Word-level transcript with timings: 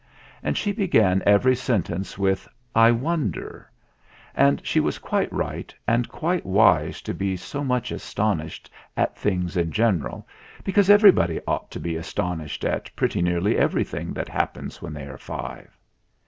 And 0.41 0.57
she 0.57 0.71
began 0.71 1.21
every 1.27 1.55
sentence 1.55 2.17
with 2.17 2.47
"I 2.73 2.89
wonder"; 2.89 3.69
and 4.33 4.59
she 4.65 4.79
was 4.79 4.97
quite 4.97 5.31
right 5.31 5.71
and 5.87 6.09
quite 6.09 6.43
wise 6.43 7.03
to 7.03 7.13
be 7.13 7.37
so 7.37 7.63
much 7.63 7.91
astonished 7.91 8.71
at 8.97 9.15
things 9.15 9.55
in 9.55 9.71
general, 9.71 10.27
because 10.63 10.89
everybody 10.89 11.39
ought 11.45 11.69
to 11.69 11.79
be 11.79 11.97
astonished 11.97 12.65
at 12.65 12.89
pretty 12.95 13.21
nearly 13.21 13.59
everything 13.59 14.11
that 14.13 14.27
happens 14.27 14.81
when 14.81 14.93
they 14.95 15.05
are 15.05 15.19
five. 15.19 15.69